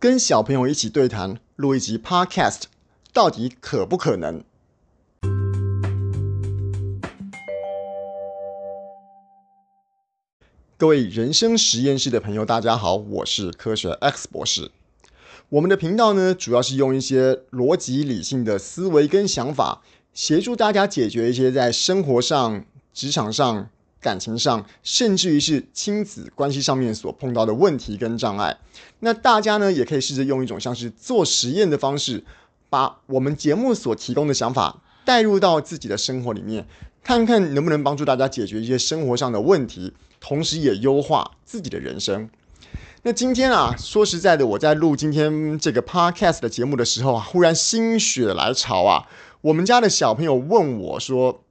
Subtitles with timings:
[0.00, 2.62] 跟小朋友一起对谈，录一集 Podcast，
[3.12, 4.44] 到底可不可能？
[10.76, 14.70] 各位人生实验室的朋友，大家好，我是科学 X 博士。
[15.48, 19.82] 我们的频道呢，主要是用一些逻辑理性的思维跟想法，
[20.14, 23.68] 协助大家解决一些在生活上、职场上。
[24.00, 28.56] 感情上，甚至于是亲子关系上面所碰到的问题跟障碍，
[29.00, 32.22] 那大家呢也可以试着用一种像是做实验的方式，
[32.70, 36.64] 把我们节目所提供的想法带入到自己的生活里面，
[37.02, 42.30] 看看能不能帮助大家解决一些生活上的问题，同时也优化自己的人生。
[43.02, 49.08] 那今天啊，说实在的，我在录今天这个 podcast 的节目的时候啊，忽然心血来潮啊，
[49.40, 51.42] 我们家的小朋友问我说。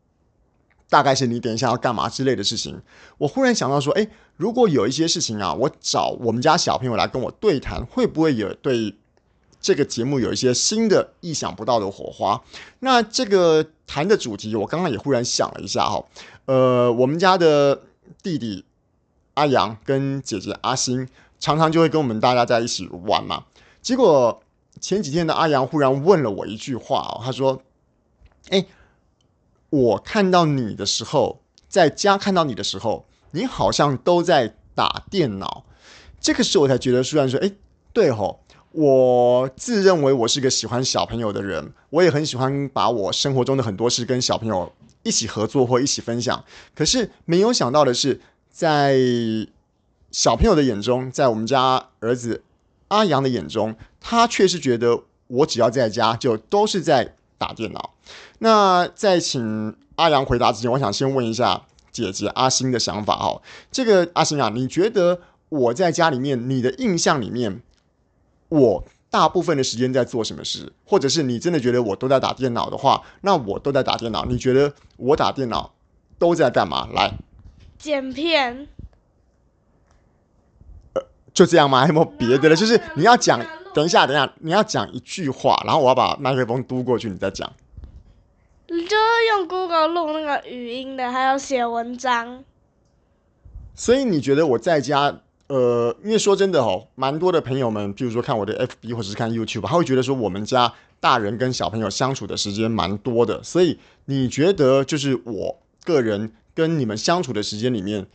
[0.90, 2.82] 大概是你等一下要干嘛之类的事情，
[3.18, 8.96] 我忽然想到说，诶，如果有一些事情啊，我找我们家小朋友来跟我对谈，会不会有对
[9.60, 12.41] 这个节目有一些新的、意想不到的火花？
[12.79, 16.05] 那这个谈的主题，我刚刚也忽然想了一下哈，
[16.46, 17.82] 呃，我们家的
[18.24, 18.63] 弟弟
[19.34, 23.44] 阿阳跟姐姐阿星常常就会跟我们大家在一起玩嘛。
[23.82, 24.41] 结果
[24.79, 27.62] 前几天的阿阳忽然问了我一句话哦，他说
[28.51, 28.68] ：“诶。”
[29.70, 35.65] 我看到你的时候，在家看到你的时候，你好像都在打电脑。
[36.20, 37.51] 这个时候我才觉得，虽然说，哎，
[37.93, 38.40] 对吼，
[38.71, 44.71] 我自认为我是个喜欢小朋友的人，我也很喜欢把我生活中的很多事跟小朋友
[45.04, 46.43] 一起合作或一起分享。
[46.73, 48.98] 可是没有想到的是，在
[50.12, 52.43] 小朋友的眼中，在我们家儿子
[52.88, 57.93] 阿阳的眼中，他却是觉得我只要在家就都是在打电脑。
[58.40, 63.41] 那在请阿阳回答之前，我想先问一下姐姐阿星的想法哦。
[63.71, 65.19] 这个阿星啊，你觉得
[65.50, 67.62] 我在家里面，你的印象里面，
[68.50, 70.72] 我大部分的时间在做什么事？
[70.85, 74.25] 或者是你真的觉得我都在打电脑的话，那我都在打电脑。
[74.25, 75.73] 你觉得我打电脑
[76.19, 76.88] 都在干嘛？
[76.94, 77.17] 来，
[77.79, 78.67] 剪片。
[80.94, 81.01] 呃，
[81.34, 81.81] 就这样吗？
[81.81, 82.56] 还有没有别的了？
[82.56, 87.51] 就是你要讲，等一下，等一下，你要讲一句话，然后我要把麦克风嘟过去，你再讲。
[88.67, 88.85] 就是
[89.29, 92.44] 用 Google 录那个语音的，还有写文章。
[93.73, 103.41] 所以你觉得我在家，呃，因为说真的哦，蛮多的朋友们，譬如说看我的 FB 或者是看 YouTube，他会觉得说我们家大人跟小朋友相处的时间蛮多的。
[103.44, 108.05] 所以你觉得，就是我个人跟你们相处的时间里面，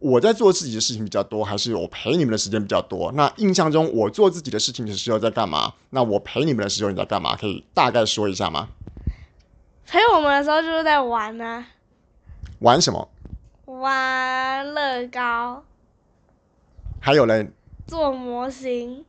[0.00, 3.10] 我在做自己的事情比较多，还是我陪你们的时间比较多？
[3.12, 5.72] 那印象中我做自己的事情的时候在干嘛？
[5.90, 7.36] 那我陪你们的时候你在干嘛？
[7.36, 8.68] 可以大概说一下吗？
[9.92, 11.68] 陪我们的时候就是在玩呢、啊。
[12.60, 13.06] 玩什么？
[13.66, 15.62] 玩乐高。
[16.98, 17.50] 还有嘞？
[17.86, 19.04] 做模型。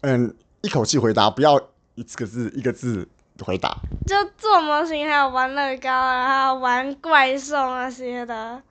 [0.00, 1.60] 嗯，一口气回答，不要
[1.94, 3.06] 一个字一个字
[3.44, 3.76] 回答。
[4.06, 8.62] 就做模型，还有玩乐高，还有玩怪兽那些的。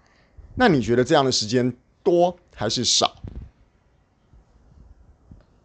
[0.55, 1.71] 那你觉得这样的时间
[2.01, 3.13] 多还是少？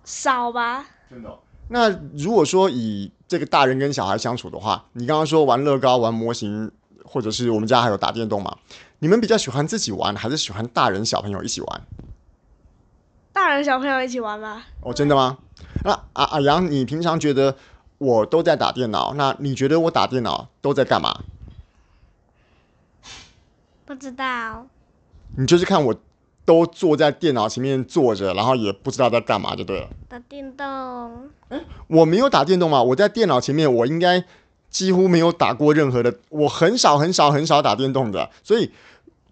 [0.05, 0.87] 少吧。
[1.09, 1.39] 真的。
[1.69, 6.71] 那如果说以这个大人跟小孩相处的话，你刚刚说玩乐高、玩模型，
[7.05, 8.57] 或者是我们家还有打电动嘛？
[9.01, 11.83] 你们比较喜欢自己玩，还是喜欢大人小朋友一起玩？
[13.33, 14.65] 大人小朋友一起玩吧。
[14.81, 15.39] 哦，真的吗？
[15.85, 17.57] 那阿阿阳，你平常觉得
[17.99, 21.25] 我都在打电脑，那你觉得我打电脑都在干嘛？
[23.85, 24.67] 不知道。
[25.37, 25.95] 你就是看我。
[26.47, 29.89] 都坐在电脑前面坐着，然后也不知道在干嘛，就对了。
[30.09, 31.29] 打电动？
[31.49, 34.25] 诶，我没有打电动嘛，我在电脑前面，我应该
[34.71, 38.31] 几乎没有打过任何的，我很少很少很少打电动的。
[38.43, 38.71] 所以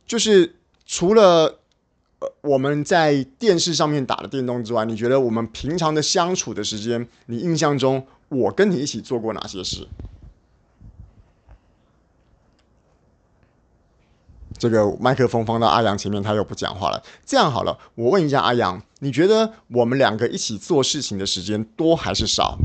[0.07, 1.61] 就是除了
[2.19, 9.87] 呃我们在电视上面打的电动之外，你觉得我们平常的相处的时间，你印象中我跟你一起做过哪些事？
[14.65, 17.03] 这个麦克风放到阿阳前面，他又不讲话了。
[17.27, 22.57] 这样好了，我问一下阿阳，你觉得我们两个一起做事情的时间多还是少？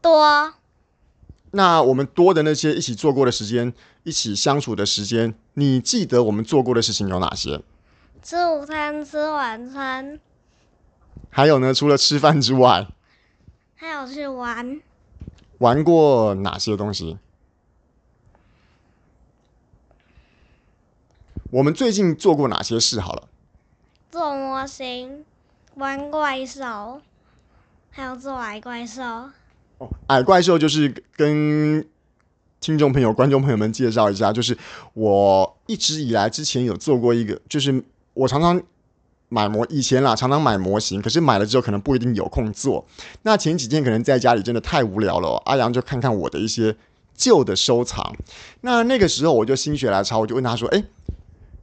[0.00, 0.52] 多。
[1.52, 3.72] 那我们多的那些一起做过的时间，
[4.02, 7.62] 一起相处的时间，你记得我们做过的事情有哪些？
[8.20, 10.18] 吃午餐，吃晚餐。
[11.30, 11.72] 还有呢？
[11.72, 12.88] 除了吃饭之外，
[13.76, 14.80] 还有去玩。
[15.58, 17.16] 玩过哪些东西？
[21.52, 22.98] 我们最近做过哪些事？
[22.98, 23.24] 好了，
[24.10, 25.22] 做模型，
[25.74, 27.02] 玩怪兽，
[27.90, 29.02] 还有做矮怪兽。
[29.76, 31.86] 哦，矮怪兽就是跟
[32.58, 34.56] 听众朋友、观众朋友们介绍一下，就是
[34.94, 37.84] 我一直以来之前有做过一个，就是
[38.14, 38.58] 我常常
[39.28, 42.82] 买模以前啦，常常买模型，可是买了之后可能不一定有空做。
[43.24, 46.74] 那前几天可能在家里真的太无聊了，哦，阿阳就看看我的一些
[47.14, 48.16] 旧的收藏。
[48.62, 50.82] 那那个时候我就心血来潮，我就问他说：“哎，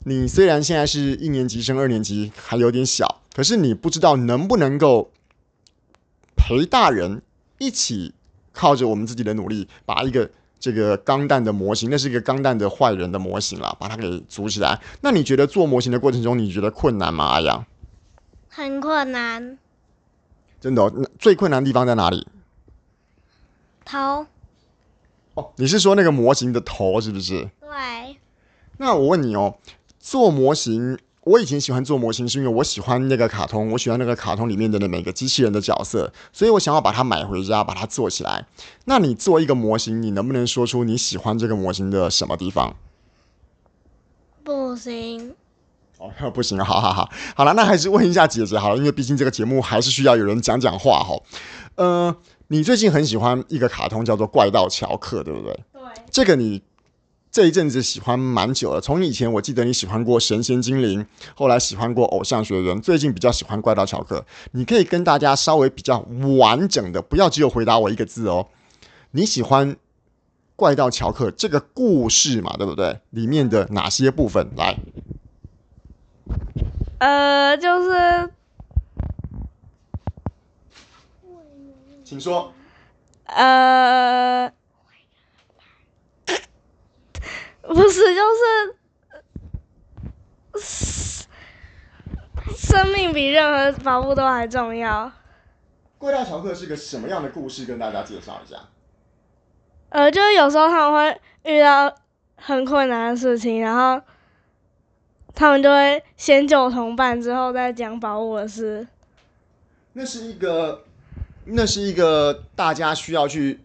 [0.03, 5.11] 你虽然现在是一年级升二年级，还有点小，可是你不知道能不能够
[6.35, 7.21] 陪大人
[7.57, 8.13] 一起
[8.51, 10.29] 靠着我们自己的努力，把一个。”
[10.59, 14.77] 这个钢弹的模型，那是一个钢弹的坏人的模型啦，把它给组起来。
[14.99, 17.23] 那你觉得做模型的过程中，你觉得困难吗？
[17.23, 17.65] 阿阳？
[18.49, 19.57] 很困难。
[20.59, 20.91] 真的哦？
[20.93, 22.27] 那最困难的地方在哪里？
[23.85, 24.25] 头。
[25.35, 27.49] 哦，你是说那个模型的头是不是？
[27.61, 28.17] 对。
[28.75, 29.57] 那我问你哦，
[29.99, 30.97] 做模型。
[31.25, 38.47] 我以前喜欢做模型，是因为我喜欢那个卡通，我喜欢那个卡通里面的那每个机器人的角色，所以我想要把它买回家，把它做起来。
[38.85, 42.75] 那你做一个模型，你能不能说出你喜欢这个模型的什么地方？
[44.43, 45.35] 不行。
[45.99, 51.21] 哦，不行，好好好，好了，那还是问一下姐姐好了，因为毕竟这个节目还是需要有人讲讲话哈。
[51.75, 52.15] 呃，
[52.47, 55.53] 你最近很喜欢一个卡通叫做《怪盗乔克》，对不对？
[55.73, 55.81] 对。
[56.09, 56.63] 这个你。
[57.31, 61.05] 这一阵子喜欢蛮久了，从以前我记得你喜欢过神仙精灵，
[61.35, 64.25] 后来喜欢过偶像学人，最近比较喜欢怪盗乔克。
[64.53, 65.99] 你可以跟大家稍微比较
[66.39, 68.47] 完整的，不要只有回答我一个字哦。
[69.11, 69.77] 你喜欢
[70.55, 72.57] 怪盗乔克这个故事嘛？
[72.57, 72.99] 对不对？
[73.11, 74.49] 里面的哪些部分？
[74.57, 74.79] 来，
[76.97, 78.29] 呃，就是，
[82.03, 82.51] 请说，
[83.25, 84.51] 呃。
[87.69, 88.21] 不是，就
[90.57, 91.25] 是
[92.57, 95.11] 生命比任何宝物都还重要。
[95.99, 97.65] 怪盗乔克是个什么样的故事？
[97.65, 98.57] 跟大家介绍一下。
[99.89, 101.95] 呃，就是有时候他们会遇到
[102.37, 104.01] 很困难的事情，然后
[105.35, 108.87] 他们就会先救同伴，之后再讲宝物的事。
[109.93, 110.85] 那是一个，
[111.45, 113.59] 那是一个大家需要去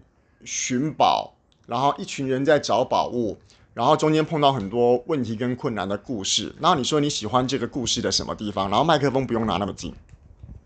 [0.45, 1.35] 寻宝，
[1.67, 3.39] 然后一群人在找宝物。
[3.75, 8.71] 然后中间碰到很多问题跟困难的故事，然后你说你喜欢这个故事的什么地方？
[8.71, 9.93] 然后麦克风不用拿那么近。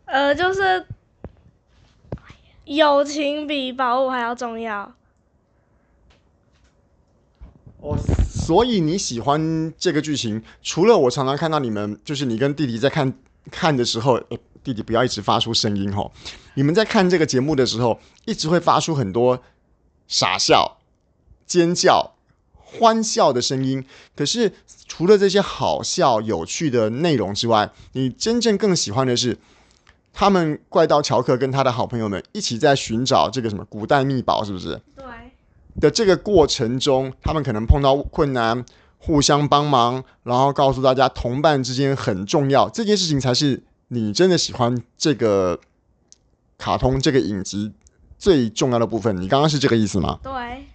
[0.05, 0.87] 呃，就是
[2.67, 4.93] 友情比宝物还要重要。
[7.81, 7.97] 哦，
[8.29, 10.43] 所以你喜欢这个剧情？
[10.63, 13.11] 除了我常常看到你们，就是你跟弟弟在看
[13.51, 14.21] 看的时候，
[14.63, 16.13] 弟弟不要一直发出声音吼。
[16.55, 19.43] 你们在看这个节目的时候，一直会发出很多
[20.07, 20.77] 傻笑、
[21.47, 22.18] 尖叫。
[22.71, 23.83] 欢笑的声音，
[24.15, 24.53] 可是
[24.87, 29.39] 除了这些好笑、有趣的内容之外，你真正更喜欢的是，
[30.13, 34.81] 他们怪盗乔克跟他的好朋友们一起在寻找这个什么古代秘宝，是不是？
[34.95, 35.05] 对。
[35.81, 38.65] 的这个过程中，他们可能碰到困难，
[38.99, 45.59] 互相帮忙，然后告诉大家同伴之间很重要，这件事情才是你真的喜欢这个
[46.59, 47.73] 卡通、这个影集
[48.19, 49.19] 最重要的部分。
[49.19, 50.19] 你刚刚是这个意思吗？
[50.23, 50.67] 对。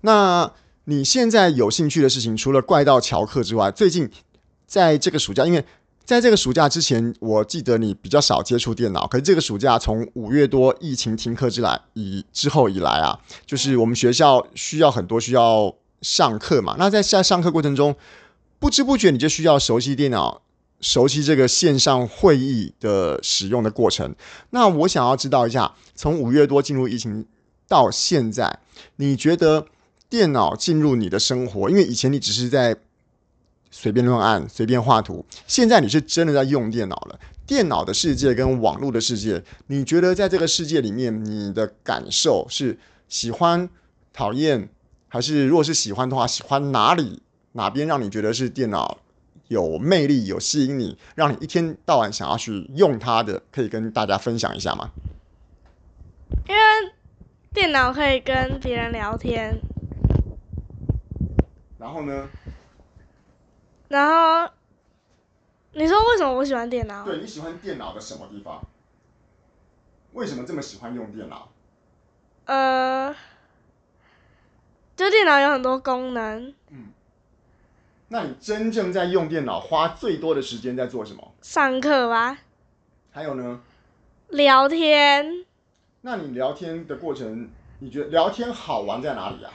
[0.00, 0.50] 那。
[0.90, 4.10] 你现在有兴趣的事情，除了怪盗乔克之外，最近
[4.66, 5.64] 在这个暑假，因为
[6.04, 9.06] 在这个暑假之前，我记得你比较少接触电脑。
[9.06, 13.16] 可是这个暑假从五月多疫情停课之来以之后以来啊，
[13.46, 15.72] 就是我们学校需要很多需要
[16.02, 16.74] 上课嘛。
[16.76, 17.94] 那在在上课过程中，
[18.58, 20.42] 不知不觉你就需要熟悉电脑，
[20.80, 24.12] 熟悉这个线上会议的使用的过程。
[24.50, 27.24] 那我想要知道一下，从五月多进入疫情
[27.68, 28.58] 到现在，
[28.96, 29.66] 你觉得？
[30.10, 32.76] 电脑进入你的生活，因为以前你只是在
[33.70, 37.18] 随便乱按、随便画图，现在你是真的在用电脑了。
[37.46, 43.68] 电脑的世界跟网络的世界，你觉得在这个世界里面，你的感受是喜欢、
[44.12, 44.68] 讨厌，
[45.08, 48.98] 还是如果是喜欢的话，喜欢哪里、哪边让你觉得是电脑
[49.48, 53.42] 有魅力、有吸引你，让你一天到晚想要去用它的？
[53.50, 54.90] 可以跟大家分享一下吗？
[56.48, 56.60] 因为
[57.52, 59.60] 电脑可以跟别人聊天。
[61.80, 62.28] 然后呢？
[63.88, 64.52] 然后，
[65.72, 67.06] 你说为什么我喜欢电脑？
[67.06, 68.62] 对，你喜欢电脑的什么地方？
[70.12, 71.48] 为什么这么喜欢用电脑？
[72.44, 73.16] 呃，
[74.94, 76.54] 就电脑有很多功能。
[76.68, 76.92] 嗯。
[78.08, 81.32] 那你真正在用电脑花最多的时间在做什么？
[81.40, 82.38] 上课吧。
[83.10, 83.60] 还有呢？
[84.28, 85.46] 聊天。
[86.02, 89.50] 那你聊天的过程，你觉得聊天好玩在哪里啊？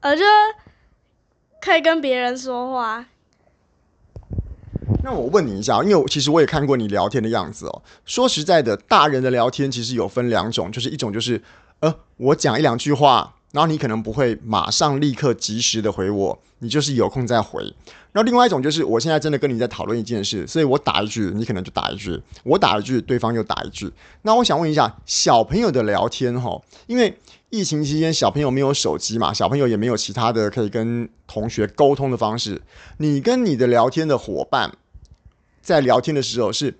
[0.00, 0.24] 呃，就
[1.60, 3.06] 可以跟别人说话。
[5.02, 7.82] 那我问你一下，因为其实我也看过你聊天的样子哦。
[8.04, 11.42] 说实在的，大人的聊天其实有分两种，就是一种就是，
[11.80, 17.62] 呃，我讲一两句话，然后你可能不会马上立刻及时的回我，你就是有空再回。
[18.12, 23.90] 然后另外一种就是，我现在真的跟你在讨论一件事，所以我打一句，你可能就打一句；我打一句，对方又打一句。
[24.22, 27.16] 那我想问一下，小朋友的聊天哈，因为
[27.50, 32.62] 疫情期间小朋友没有手机嘛，小朋友也没有其他的可以跟同学沟通的方式。
[32.98, 34.72] 你跟你的聊天的伙伴
[35.60, 36.78] 在聊天的时候，是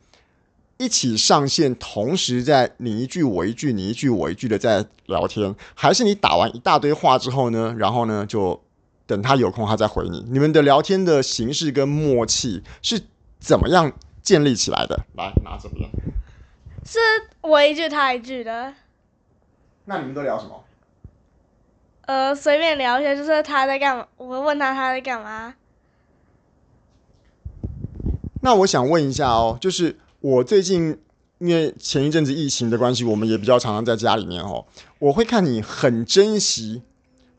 [0.78, 8.60] 一起上线，同时在你一句我一句，你一句我一句的在聊天，还是你打完一大堆话之后呢，然后呢就？
[9.06, 10.24] 等他有空，他再回你。
[10.28, 13.02] 你们的聊天的形式跟默契是
[13.40, 14.96] 怎么样建立起来的？
[15.16, 15.90] 来，拿这边。
[16.84, 17.00] 是
[17.40, 18.72] 我一句他一句的。
[19.90, 20.62] 那你们都聊什么？
[22.02, 25.52] 呃，随便聊一下，就是他在干嘛，我会问他他在干嘛。
[28.40, 30.96] 那我想问一下哦，就是我最近
[31.38, 34.64] 因为前一阵子疫情的关系，我们也比较常常在家里面哦，
[35.00, 36.82] 我会看你很珍惜。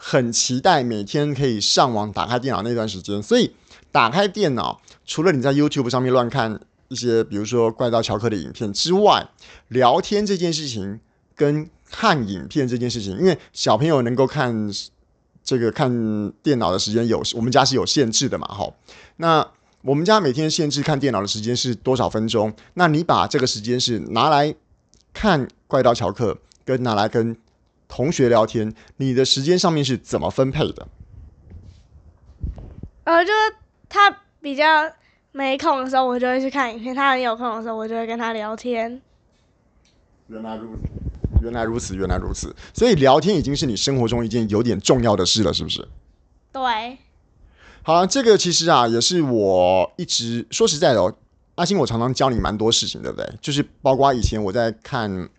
[0.04, 3.56] 很期待每天可以上网打开电脑那段时间，所以
[3.94, 9.30] 打开电脑，除了你在 YouTube 上面乱看一些，比如说怪盗乔克的影片之外，
[9.70, 11.00] 聊天这件事情
[11.36, 14.72] 跟看影片这件事情，因为小朋友能够看
[15.44, 18.74] 这个看电脑的时间有，我们家是有限制的嘛，吼。
[19.18, 19.46] 那
[19.84, 22.54] 我们家每天限制看电脑的时间是多少分钟？
[22.76, 24.56] 那你把这个时间是拿来
[25.14, 27.36] 看怪盗乔克，跟拿来跟
[27.88, 30.88] 同学聊天，你的时间上面是怎么分配的？
[33.04, 33.56] 呃，就是
[33.90, 34.90] 他比较
[35.32, 39.02] 没空的时候，我就会去看影片；他很有空的时候，我就会跟他聊天。
[40.28, 40.70] 原来如
[41.42, 42.56] 原来如此，原来如此。
[42.74, 45.88] 所以聊天已经是你生活中一件有点重要的事了，是不是？
[46.52, 46.98] 对。
[47.84, 51.14] 好了，这个其实啊，也是我一直说实在的哦，
[51.56, 53.28] 阿星，我常常教你蛮多事情，对不对？
[53.42, 55.30] 就是包括以前我在看。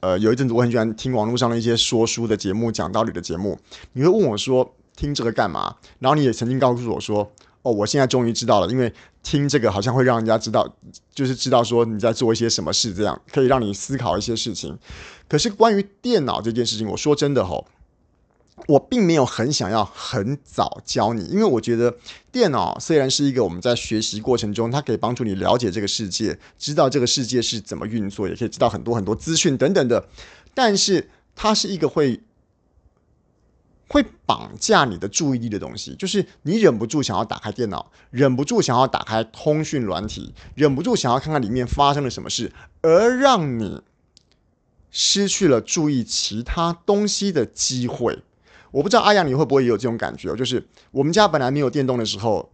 [0.00, 3.58] 呃，有一阵子我很喜欢听网络上的一些说书的节目、讲道理的节目。
[3.94, 7.28] 你会问我说：“听这个干嘛？”然后你也曾经告诉我说
[7.66, 8.92] ：“哦，我现在终于知道了，因为
[9.24, 10.72] 听这个好像会让人家知道，
[11.12, 14.78] 就是知道说你在做一些什么事，这样可以让你思考一些事情。”
[15.28, 17.66] 可是关于电脑这件事情，我说真的吼。
[18.68, 21.94] 我并没有很想要很早教你，因为我觉得
[22.32, 30.08] 电脑虽然是一个我们在学习过程中，它可以帮助你了解这个世界，知道这个世界是怎么运作，也可以知道很多很多资讯等等的，
[30.54, 32.18] 但是它是一个会
[33.88, 42.52] 会绑架你的注意力的东西，就是你忍不住想要打开电脑，忍不住想要打开通讯软体，忍不住想要看看里面发生了什么事，
[42.82, 43.82] 而让你
[44.90, 48.22] 失去了注意其他东西的机会。
[48.72, 50.34] 我不知道阿阳你会不会也有这种感觉？
[50.34, 52.50] 就是我们家本来没有电动的时候，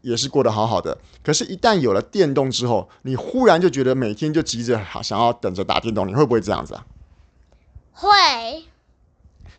[0.00, 0.98] 也是过得好好的。
[1.22, 6.84] 可是，一旦有了电动之后，你忽然就觉得每天就急着想要等着打电动，你会不会这样子啊？
[7.92, 8.64] 会。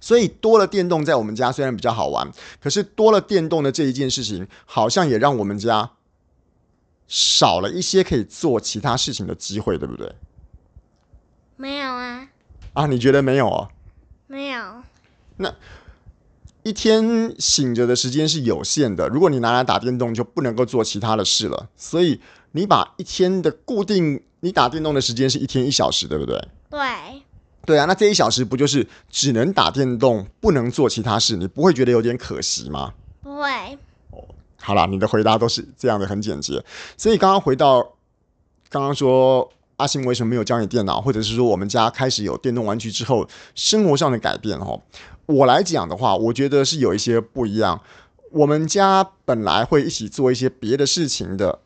[0.03, 2.29] 所以多了电动在我们家虽然比较好玩，
[2.62, 5.91] 可是多了电动的这一件事情，好像也让我们家
[7.07, 10.13] 少了一些可以做其他事情的机会，对不对？
[11.55, 12.27] 没有啊。
[12.74, 13.69] 啊，你觉得没有哦？
[14.27, 14.83] 没有。
[15.38, 15.55] 那。
[16.63, 21.69] 一天醒着的时间是有限的，如果你拿来打电动，就不能够做其他的事了。
[21.75, 26.48] 所以你把一天的固定，你打电动的时间是一天一小时，对不对？
[26.69, 27.23] 对。
[27.65, 31.38] 对啊，那这一小时不就是只能打电动，不能做其他事？
[31.38, 32.93] 你不会觉得有点可惜吗？
[33.22, 33.50] 不会。
[34.12, 34.22] 哦，
[34.62, 36.62] 好啦，你的回答都是这样的，很简洁。
[36.98, 37.82] 所以刚刚回到
[38.70, 44.82] 刚刚说阿星为什么没有教你电脑，或者是说我们家开始有电动玩具之后，生活上的改变哦。
[45.25, 47.82] 我来讲的话，我觉得是有一些不一样。
[48.32, 51.60] 我们家本来会一起做一些别的事情的，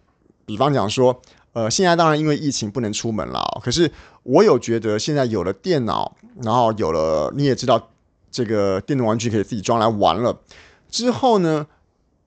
[0.46, 1.22] 比方讲说，
[1.58, 7.90] 呃，现在当然因为疫情不能出门了，可是我有觉得现在有了电脑，然后有了你也知道
[8.30, 10.40] 这个电动玩具可以自己装来玩了
[10.88, 11.66] 之后呢，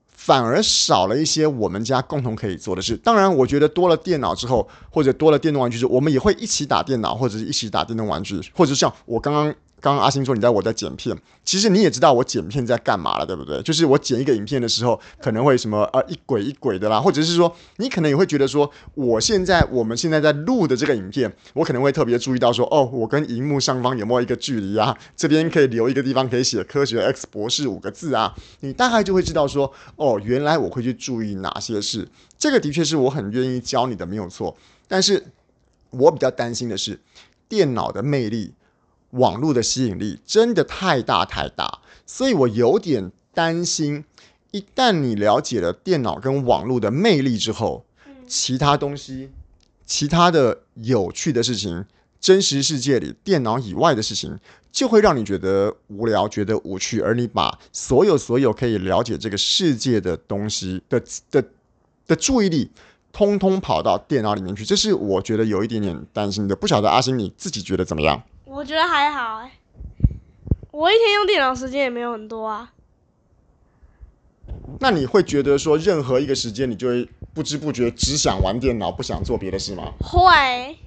[0.09, 2.97] 反而少了一些我们家共同可以做的事。
[2.97, 9.55] 当然，我觉得多了电脑之后，或者多了电动玩具之后，我们也会一起打电脑，或者是一起打电动玩具，或者像我刚刚。
[9.81, 13.59] 刚刚阿星说你在我在剪片，其实你也知道我剪片在干嘛了，对不对？
[13.63, 24.95] 就是我剪一个影片的时候，可能会什么啊一轨一轨的啦，或者是说你可能也会觉得说，我现在我们现在在录的这个影片，我可能会特别注意到说，哦，我跟荧幕上方有没有一个距离啊？
[25.17, 32.07] 这边可以留一个地方可以写“科学 X 博士”五个字啊，你大概就会知道说，哦，原来我会去注意哪些事。
[32.37, 34.55] 这个的确是我很愿意教你的，没有错。
[34.87, 35.25] 但是
[35.89, 36.99] 我比较担心的是
[37.49, 38.53] 电脑的魅力。
[39.11, 44.03] 网络的吸引力真的太大太大，所以我有点担心，
[44.51, 47.85] 一旦你了解了电脑跟网络的魅力之后，
[48.27, 49.29] 其他东西、
[49.85, 51.85] 其他的有趣的事情
[52.19, 54.37] 真实世界里电脑以外的事情，
[54.71, 61.43] 就会让你觉得无聊、觉得无趣，而你把所有所有可以了解这个世界的东西的的
[62.07, 62.69] 的注意力，
[63.11, 66.55] 通通跑到电脑里面去，这是我觉得有一点点担心的。
[66.55, 68.21] 不晓得阿星你自己觉得怎么样？
[68.53, 69.53] 我觉得还好哎，
[70.71, 72.73] 我一天用电脑时间也没有很多啊。
[74.81, 79.93] 那你会觉得说，任何一个时间你就会不知不觉只想玩电脑，不想做别的事吗？
[80.01, 80.77] 会。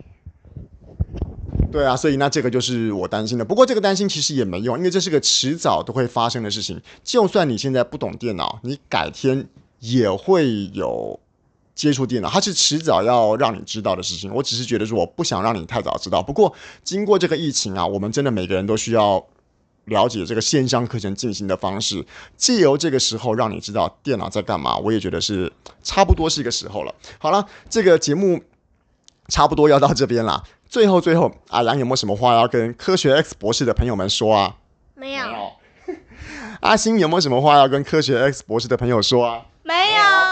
[1.72, 3.44] 对啊，所以那这个就是我担心的。
[3.44, 6.78] 不过这个担心其实也没用，因为这是个迟早都会发生的事情。
[7.02, 11.18] 就算你现在不懂电脑，你改天也会有
[11.74, 14.32] 接触电脑，它是迟早要让你知道的事情。
[14.32, 16.22] 我只是觉得说，我不想让你太早知道。
[16.22, 19.26] 不过经过这个疫情啊，我们真的每个人都需要。
[19.86, 22.06] 了解这个线上课程进行的方式，
[22.38, 25.52] 借由这个时候让你知道电脑在干嘛，我也觉得是
[25.82, 26.94] 差不多是一个时候了。
[27.18, 28.42] 好了，这个节目
[29.28, 30.42] 差不多要到这边了。
[30.66, 34.56] 最后，最后，阿良有没有什么话要跟科学 X 博士的朋友们说啊？
[34.94, 35.26] 没有。
[36.62, 39.44] 阿星有没有什么话要跟科学 X 博士的朋友说啊？
[39.64, 40.23] 没有。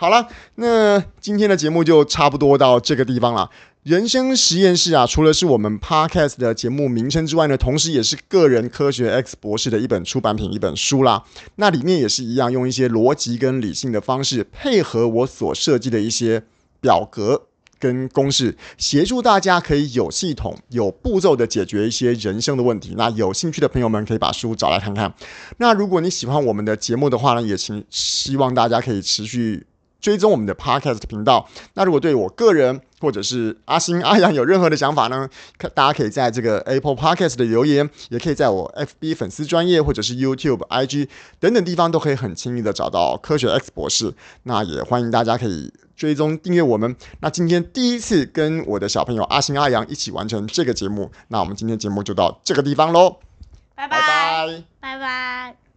[0.00, 3.50] 好了，那今天的节目就差不多到这个地方了。
[3.82, 11.24] 人生实验室啊，除了是我们 Podcast 的节目名称之外呢，同时也是个人科学 X 博士的一本出版品，一本书啦。
[11.56, 16.44] 那里面也是一样，用一些逻辑跟理性的方式，配合我所设计的一些
[16.80, 17.46] 表格
[17.80, 22.94] 跟公式，协助大家可以有系统、有步骤的解决一些人生的问题。
[22.96, 25.12] 那有兴趣的朋友们可以把书找来看看。
[25.56, 29.66] 那如果你喜欢我们的节目的话呢，也请希望大家可以持续。
[30.00, 31.48] 追踪我们的 Podcast 频道。
[31.74, 35.28] 那如果对我个人或者是阿星、阿阳有任何的想法呢？
[35.74, 44.14] 大家可以在这个 Apple Podcast 的留言，也可以在我 FB 粉丝专业或者是 YouTube、IG 等等地方都可以很轻易的找到科学 X 博士。
[44.44, 46.96] 那也欢迎大家可以追踪订阅我们。
[47.20, 53.18] 那今天第一次跟我的小朋友阿星、阿阳一起完成这个节目，那我们今天节目就到这个地方喽。
[53.74, 54.62] 拜拜拜拜。
[54.80, 55.67] 拜拜。